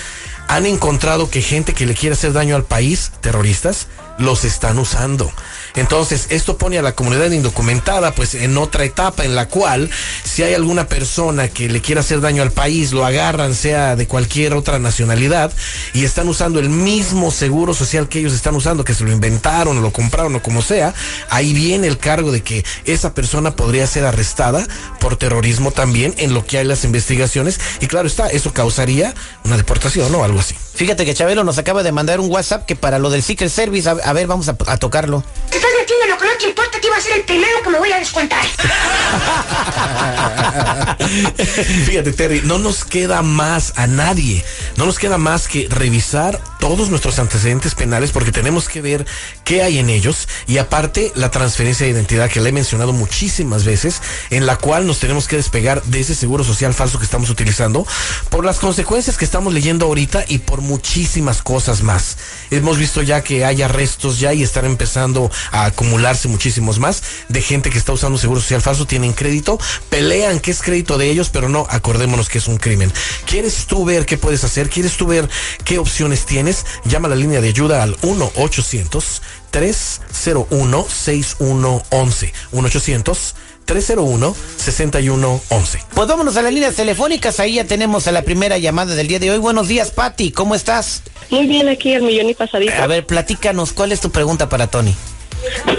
han 0.51 0.65
encontrado 0.65 1.29
que 1.29 1.41
gente 1.41 1.73
que 1.73 1.85
le 1.85 1.93
quiere 1.93 2.13
hacer 2.13 2.33
daño 2.33 2.57
al 2.57 2.65
país, 2.65 3.13
terroristas, 3.21 3.87
los 4.17 4.43
están 4.43 4.77
usando. 4.79 5.31
Entonces, 5.75 6.27
esto 6.29 6.57
pone 6.57 6.77
a 6.77 6.81
la 6.81 6.93
comunidad 6.93 7.31
indocumentada 7.31 8.13
pues 8.13 8.35
en 8.35 8.57
otra 8.57 8.83
etapa 8.83 9.23
en 9.23 9.35
la 9.35 9.47
cual 9.47 9.89
si 10.23 10.43
hay 10.43 10.53
alguna 10.53 10.87
persona 10.87 11.47
que 11.47 11.69
le 11.69 11.81
quiera 11.81 12.01
hacer 12.01 12.19
daño 12.19 12.43
al 12.43 12.51
país, 12.51 12.91
lo 12.91 13.05
agarran 13.05 13.55
sea 13.55 13.95
de 13.95 14.07
cualquier 14.07 14.53
otra 14.53 14.79
nacionalidad 14.79 15.51
y 15.93 16.03
están 16.03 16.27
usando 16.27 16.59
el 16.59 16.69
mismo 16.69 17.31
seguro 17.31 17.73
social 17.73 18.09
que 18.09 18.19
ellos 18.19 18.33
están 18.33 18.55
usando, 18.55 18.83
que 18.83 18.93
se 18.93 19.05
lo 19.05 19.11
inventaron 19.11 19.77
o 19.77 19.81
lo 19.81 19.93
compraron 19.93 20.35
o 20.35 20.41
como 20.41 20.61
sea, 20.61 20.93
ahí 21.29 21.53
viene 21.53 21.87
el 21.87 21.97
cargo 21.97 22.31
de 22.31 22.41
que 22.41 22.65
esa 22.83 23.13
persona 23.13 23.55
podría 23.55 23.87
ser 23.87 24.05
arrestada 24.05 24.67
por 24.99 25.15
terrorismo 25.15 25.71
también 25.71 26.13
en 26.17 26.33
lo 26.33 26.45
que 26.45 26.57
hay 26.57 26.65
las 26.65 26.83
investigaciones 26.83 27.59
y 27.79 27.87
claro 27.87 28.07
está, 28.07 28.27
eso 28.27 28.53
causaría 28.53 29.13
una 29.45 29.55
deportación 29.55 30.13
o 30.13 30.23
algo 30.25 30.40
así. 30.41 30.55
Fíjate 30.73 31.05
que 31.05 31.13
Chabelo 31.13 31.43
nos 31.43 31.57
acaba 31.57 31.83
de 31.83 31.91
mandar 31.91 32.19
un 32.19 32.29
WhatsApp 32.29 32.65
que 32.65 32.75
para 32.75 32.99
lo 32.99 33.09
del 33.09 33.23
Secret 33.23 33.49
Service, 33.49 33.87
a, 33.89 33.93
a 33.93 34.13
ver, 34.13 34.27
vamos 34.27 34.49
a, 34.49 34.55
a 34.67 34.77
tocarlo. 34.77 35.23
Te 35.49 35.57
estás 35.57 35.71
metiendo 35.79 36.05
en 36.05 36.11
lo 36.11 36.17
que 36.17 36.25
no 36.25 36.31
te 36.37 36.47
importa, 36.49 36.79
te 36.81 36.87
iba 36.87 36.97
a 36.97 37.01
ser 37.01 37.13
el 37.13 37.23
primero 37.23 37.61
que 37.63 37.69
me 37.69 37.79
voy 37.79 37.91
a 37.91 37.99
descontar. 37.99 38.45
Fíjate, 41.85 42.11
Terry, 42.13 42.41
no 42.43 42.57
nos 42.59 42.85
queda 42.85 43.21
más 43.21 43.73
a 43.77 43.87
nadie, 43.87 44.43
no 44.77 44.85
nos 44.85 44.99
queda 44.99 45.17
más 45.17 45.47
que 45.47 45.67
revisar 45.69 46.39
todos 46.61 46.91
nuestros 46.91 47.17
antecedentes 47.17 47.73
penales 47.73 48.11
porque 48.11 48.31
tenemos 48.31 48.69
que 48.69 48.81
ver 48.81 49.07
qué 49.43 49.63
hay 49.63 49.79
en 49.79 49.89
ellos 49.89 50.27
y 50.45 50.59
aparte 50.59 51.11
la 51.15 51.31
transferencia 51.31 51.87
de 51.87 51.91
identidad 51.91 52.29
que 52.29 52.39
le 52.39 52.49
he 52.49 52.51
mencionado 52.53 52.93
muchísimas 52.93 53.65
veces, 53.65 53.99
en 54.29 54.45
la 54.45 54.57
cual 54.57 54.85
nos 54.85 54.99
tenemos 54.99 55.27
que 55.27 55.37
despegar 55.37 55.81
de 55.81 55.99
ese 55.99 56.13
seguro 56.13 56.43
social 56.43 56.75
falso 56.75 56.99
que 56.99 57.05
estamos 57.05 57.31
utilizando 57.31 57.85
por 58.29 58.45
las 58.45 58.59
consecuencias 58.59 59.17
que 59.17 59.25
estamos 59.25 59.55
leyendo 59.55 59.87
ahorita 59.87 60.23
y 60.27 60.37
por 60.37 60.61
muchísimas 60.61 61.41
cosas 61.41 61.81
más. 61.81 62.17
Hemos 62.51 62.77
visto 62.77 63.01
ya 63.01 63.23
que 63.23 63.43
hay 63.43 63.63
arrestos 63.63 64.19
ya 64.19 64.31
y 64.31 64.43
están 64.43 64.65
empezando 64.65 65.31
a 65.51 65.65
acumularse 65.65 66.27
muchísimos 66.27 66.77
más 66.77 67.01
de 67.27 67.41
gente 67.41 67.71
que 67.71 67.79
está 67.79 67.91
usando 67.91 68.19
seguro 68.19 68.39
social 68.39 68.61
falso, 68.61 68.85
tienen 68.85 69.13
crédito, 69.13 69.59
pelean 69.89 70.39
que 70.39 70.51
es 70.51 70.61
crédito 70.61 70.99
de 70.99 71.09
ellos, 71.09 71.29
pero 71.29 71.49
no, 71.49 71.65
acordémonos 71.71 72.29
que 72.29 72.37
es 72.37 72.47
un 72.47 72.57
crimen. 72.57 72.93
¿Quieres 73.25 73.65
tú 73.65 73.83
ver 73.83 74.05
qué 74.05 74.19
puedes 74.19 74.43
hacer? 74.43 74.69
¿Quieres 74.69 74.95
tú 74.95 75.07
ver 75.07 75.27
qué 75.65 75.79
opciones 75.79 76.27
tienes? 76.27 76.50
Llama 76.85 77.07
a 77.07 77.11
la 77.11 77.15
línea 77.15 77.41
de 77.41 77.49
ayuda 77.49 77.83
al 77.83 77.95
1 78.01 78.31
800 78.35 79.21
301 79.51 80.85
6111 80.89 82.33
1 82.51 82.67
800 82.67 83.35
301 83.65 84.35
6111 84.57 85.79
Pues 85.93 86.07
vámonos 86.07 86.37
a 86.37 86.41
las 86.41 86.53
líneas 86.53 86.75
telefónicas, 86.75 87.39
ahí 87.39 87.55
ya 87.55 87.65
tenemos 87.65 88.07
a 88.07 88.11
la 88.11 88.23
primera 88.23 88.57
llamada 88.57 88.95
del 88.95 89.07
día 89.07 89.19
de 89.19 89.31
hoy. 89.31 89.39
Buenos 89.39 89.67
días, 89.67 89.91
Patti, 89.91 90.31
¿cómo 90.31 90.55
estás? 90.55 91.03
Muy 91.29 91.47
bien, 91.47 91.69
aquí 91.69 91.93
el 91.93 92.03
millón 92.03 92.29
y 92.29 92.33
pasadito. 92.33 92.73
A 92.73 92.87
ver, 92.87 93.05
platícanos, 93.05 93.71
¿cuál 93.71 93.91
es 93.91 94.01
tu 94.01 94.11
pregunta 94.11 94.49
para 94.49 94.67
Tony? 94.67 94.93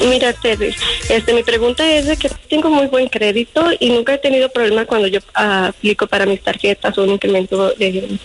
Mira, 0.08 0.32
Terry, 0.32 0.74
este, 1.08 1.32
mi 1.34 1.42
pregunta 1.42 1.88
es 1.88 2.06
de 2.06 2.16
que 2.16 2.28
tengo 2.48 2.68
muy 2.70 2.86
buen 2.86 3.08
crédito 3.08 3.66
y 3.78 3.90
nunca 3.90 4.14
he 4.14 4.18
tenido 4.18 4.48
problema 4.48 4.86
cuando 4.86 5.06
yo 5.06 5.20
ah, 5.34 5.68
aplico 5.68 6.06
para 6.06 6.26
mis 6.26 6.40
tarjetas 6.40 6.96
o 6.98 7.04
un 7.04 7.10
incremento 7.10 7.70
de, 7.74 8.18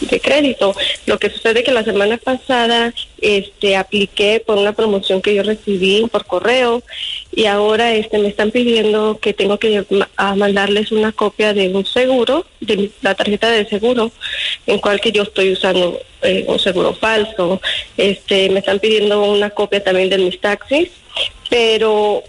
de 0.00 0.20
crédito. 0.20 0.74
Lo 1.06 1.18
que 1.18 1.30
sucede 1.30 1.62
que 1.62 1.72
la 1.72 1.84
semana 1.84 2.16
pasada 2.16 2.92
este, 3.20 3.76
apliqué 3.76 4.42
por 4.44 4.58
una 4.58 4.72
promoción 4.72 5.22
que 5.22 5.34
yo 5.34 5.42
recibí 5.42 6.06
por 6.10 6.24
correo 6.24 6.82
y 7.34 7.46
ahora 7.46 7.92
este, 7.94 8.18
me 8.18 8.28
están 8.28 8.50
pidiendo 8.50 9.18
que 9.20 9.34
tengo 9.34 9.58
que 9.58 9.84
a 10.16 10.34
mandarles 10.34 10.92
una 10.92 11.12
copia 11.12 11.54
de 11.54 11.68
un 11.68 11.84
seguro, 11.84 12.46
de 12.60 12.90
la 13.02 13.14
tarjeta 13.14 13.50
de 13.50 13.66
seguro, 13.66 14.12
en 14.66 14.78
cual 14.78 15.00
que 15.00 15.12
yo 15.12 15.22
estoy 15.22 15.52
usando 15.52 16.00
eh, 16.22 16.44
un 16.48 16.58
seguro 16.58 16.94
falso. 16.94 17.60
Este, 17.96 18.50
me 18.50 18.60
están 18.60 18.78
pidiendo 18.78 19.22
una 19.24 19.50
copia 19.50 19.82
también 19.82 20.10
de 20.10 20.18
mis 20.18 20.40
taxis, 20.40 20.90
pero 21.48 22.22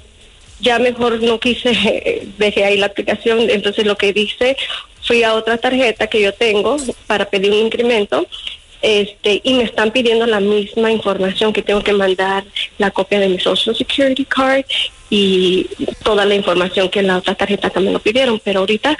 ya 0.59 0.79
mejor 0.79 1.21
no 1.21 1.39
quise, 1.39 2.27
dejé 2.37 2.63
ahí 2.63 2.77
la 2.77 2.87
aplicación, 2.87 3.49
entonces 3.49 3.85
lo 3.85 3.95
que 3.95 4.13
hice, 4.15 4.57
fui 5.09 5.23
a 5.23 5.33
otra 5.33 5.57
tarjeta 5.57 6.05
que 6.05 6.21
yo 6.21 6.31
tengo 6.35 6.77
para 7.07 7.25
pedir 7.25 7.49
un 7.51 7.57
incremento, 7.57 8.27
este, 8.79 9.41
y 9.43 9.53
me 9.55 9.63
están 9.63 9.89
pidiendo 9.89 10.27
la 10.27 10.39
misma 10.39 10.91
información 10.91 11.51
que 11.51 11.63
tengo 11.63 11.81
que 11.81 11.93
mandar 11.93 12.43
la 12.77 12.91
copia 12.91 13.19
de 13.19 13.27
mi 13.27 13.39
Social 13.39 13.75
Security 13.75 14.23
Card 14.25 14.65
y 15.09 15.65
toda 16.03 16.25
la 16.25 16.35
información 16.35 16.89
que 16.89 17.01
la 17.01 17.17
otra 17.17 17.33
tarjeta 17.33 17.71
también 17.71 17.93
lo 17.93 17.99
pidieron, 17.99 18.39
pero 18.43 18.59
ahorita, 18.59 18.95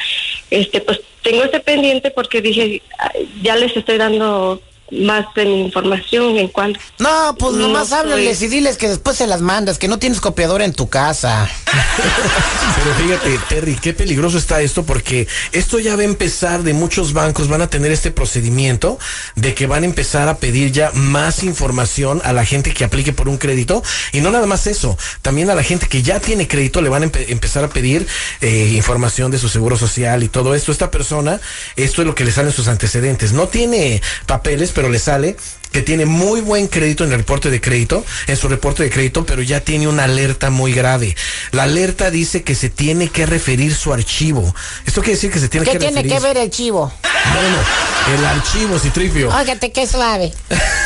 este, 0.50 0.82
pues 0.82 1.00
tengo 1.22 1.44
este 1.44 1.60
pendiente 1.60 2.10
porque 2.10 2.42
dije, 2.42 2.82
"Ah, 2.98 3.12
ya 3.44 3.56
les 3.56 3.78
estoy 3.78 4.00
dando 4.00 4.60
más 4.92 5.26
información 5.36 6.38
en 6.38 6.48
cuál 6.50 6.78
No, 6.98 7.36
pues 7.38 7.54
No 7.56 7.68
nomás 7.68 7.90
soy- 7.90 8.00
háblales 8.00 8.42
y 8.42 8.48
diles 8.48 8.78
que 8.78 8.88
después 8.90 9.18
se 9.18 9.28
las 9.28 9.42
mandas, 9.42 9.78
que 9.78 9.88
no 9.88 10.00
tienes 10.00 10.20
copiadora 10.22 10.66
en 10.66 10.74
tu 10.74 10.90
casa. 10.90 11.50
Pero 12.76 12.96
fíjate, 12.96 13.40
Terry, 13.50 13.76
qué 13.76 13.94
peligroso 13.94 14.38
está 14.38 14.62
esto 14.62 14.84
porque 14.84 15.28
esto 15.52 15.80
ya 15.80 15.96
va 15.96 16.02
a 16.02 16.06
empezar 16.06 16.64
de 16.64 16.74
muchos 16.74 17.14
bancos, 17.14 17.48
van 17.48 17.62
a 17.62 17.68
tener 17.70 17.92
este 17.92 18.12
procedimiento 18.12 18.98
de 19.36 19.54
que 19.54 19.68
van 19.68 19.84
a 19.84 19.86
empezar 19.86 20.28
a 20.28 20.38
pedir 20.38 20.72
ya 20.72 20.92
más 20.94 21.44
información 21.44 22.22
a 22.24 22.34
la 22.34 22.46
gente 22.46 22.74
que 22.74 22.84
aplique 22.84 23.14
por 23.14 23.28
un 23.30 23.38
crédito 23.38 23.84
y 24.12 24.22
no 24.22 24.32
nada 24.32 24.46
más 24.48 24.68
eso, 24.68 24.98
también 25.22 25.50
a 25.50 25.56
la 25.56 25.64
gente 25.64 25.88
que 25.88 26.02
ya 26.02 26.20
tiene 26.20 26.48
crédito 26.48 26.82
le 26.82 26.90
van 26.90 27.04
a 27.04 27.06
empe- 27.08 27.26
empezar 27.30 27.64
a 27.64 27.70
pedir 27.70 28.08
eh, 28.42 28.72
información 28.76 29.32
de 29.32 29.38
su 29.40 29.50
seguro 29.50 29.78
social 29.78 30.24
y 30.24 30.30
todo 30.30 30.56
esto. 30.56 30.72
Esta 30.72 30.92
persona, 30.92 31.40
esto 31.76 32.02
es 32.02 32.08
lo 32.08 32.16
que 32.16 32.24
le 32.26 32.32
salen 32.32 32.52
sus 32.52 32.68
antecedentes. 32.68 33.34
No 33.34 33.48
tiene 33.48 34.02
papeles, 34.26 34.72
pero 34.80 34.88
le 34.88 34.98
sale 34.98 35.36
que 35.72 35.82
tiene 35.82 36.06
muy 36.06 36.42
buen 36.42 36.68
crédito 36.68 37.04
en 37.04 37.12
el 37.12 37.20
reporte 37.20 37.50
de 37.50 37.62
crédito, 37.62 38.06
en 38.28 38.36
su 38.36 38.48
reporte 38.48 38.84
de 38.84 38.90
crédito, 38.90 39.26
pero 39.26 39.42
ya 39.42 39.62
tiene 39.62 39.88
una 39.88 40.06
alerta 40.06 40.50
muy 40.50 40.74
grave. 40.74 41.16
La 41.52 41.64
alerta 41.64 42.12
dice 42.12 42.44
que 42.44 42.56
se 42.56 42.70
tiene 42.70 43.10
que 43.10 43.26
referir 43.26 43.76
su 43.76 43.94
archivo. 43.94 44.54
Esto 44.86 45.02
quiere 45.02 45.16
decir 45.16 45.32
que 45.32 45.40
se 45.40 45.50
tiene 45.50 45.66
¿Qué 45.66 45.74
que 45.74 45.80
tiene 45.80 46.02
referir. 46.02 46.18
que 46.18 46.20
ver 46.28 46.38
el 46.38 46.50
chivo? 46.50 46.92
Bueno, 47.34 47.58
el 48.18 48.26
archivo, 48.26 48.80
Citripio. 48.80 49.30
Óigate, 49.30 49.72
qué 49.72 49.86
suave. 49.86 50.34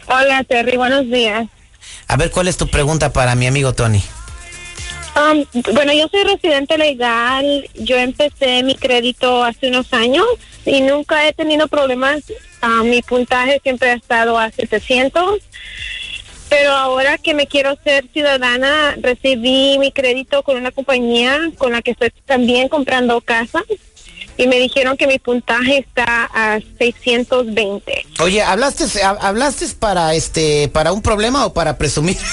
Hola, 0.07 0.44
Terry, 0.44 0.77
buenos 0.77 1.10
días. 1.10 1.48
A 2.07 2.18
ver, 2.18 2.31
¿cuál 2.31 2.48
es 2.48 2.57
tu 2.57 2.68
pregunta 2.68 3.13
para 3.13 3.36
mi 3.36 3.45
amigo 3.45 3.74
Tony? 3.74 4.04
Um, 5.19 5.45
bueno, 5.74 5.92
yo 5.92 6.07
soy 6.07 6.24
residente 6.24 6.77
legal. 6.77 7.69
Yo 7.75 7.98
empecé 7.98 8.63
mi 8.63 8.75
crédito 8.75 9.44
hace 9.44 9.68
unos 9.68 9.92
años 9.94 10.25
y 10.66 10.81
nunca 10.81 11.27
he 11.27 11.33
tenido 11.33 11.68
problemas. 11.68 12.24
Ah, 12.62 12.83
mi 12.83 13.01
puntaje 13.01 13.60
siempre 13.62 13.89
ha 13.89 13.94
estado 13.95 14.38
a 14.38 14.50
700. 14.50 15.42
Pero 16.48 16.71
ahora 16.71 17.18
que 17.18 17.33
me 17.33 17.48
quiero 17.48 17.77
ser 17.83 18.07
ciudadana, 18.12 18.95
recibí 19.00 19.77
mi 19.77 19.92
crédito 19.92 20.42
con 20.42 20.57
una 20.57 20.71
compañía 20.71 21.51
con 21.57 21.74
la 21.74 21.81
que 21.81 21.92
estoy 21.92 22.12
también 22.25 22.69
comprando 22.69 23.22
casa 23.22 23.63
y 24.39 24.47
me 24.47 24.57
dijeron 24.57 24.95
que 24.95 25.06
mi 25.06 25.19
puntaje 25.19 25.80
está 25.80 26.30
a 26.33 26.59
620. 26.77 28.06
Oye, 28.21 28.41
¿hablaste, 28.41 28.86
ha- 29.03 29.18
hablaste 29.19 29.68
para 29.77 30.13
este, 30.15 30.69
para 30.69 30.94
un 30.94 31.01
problema 31.01 31.45
o 31.45 31.53
para 31.53 31.77
presumir? 31.77 32.15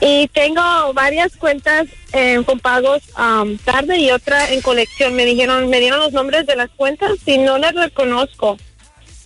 Y 0.00 0.28
tengo 0.28 0.60
varias 0.92 1.34
cuentas 1.36 1.86
eh, 2.12 2.42
con 2.44 2.60
pagos 2.60 3.00
am, 3.14 3.56
tarde 3.58 3.96
y 3.98 4.10
otra 4.10 4.50
en 4.52 4.60
colección. 4.60 5.14
Me 5.14 5.24
dijeron, 5.24 5.70
me 5.70 5.80
dieron 5.80 5.98
los 6.00 6.12
nombres 6.12 6.46
de 6.46 6.56
las 6.56 6.68
cuentas 6.76 7.12
y 7.24 7.38
no 7.38 7.56
las 7.56 7.74
reconozco. 7.74 8.58